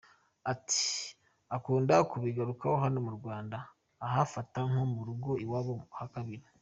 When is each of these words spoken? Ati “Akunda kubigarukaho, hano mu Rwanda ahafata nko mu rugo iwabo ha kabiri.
Ati 0.51 0.85
“Akunda 1.55 1.95
kubigarukaho, 2.11 2.75
hano 2.83 2.97
mu 3.05 3.11
Rwanda 3.17 3.57
ahafata 4.05 4.59
nko 4.69 4.83
mu 4.93 5.01
rugo 5.07 5.31
iwabo 5.43 5.73
ha 5.97 6.05
kabiri. 6.13 6.45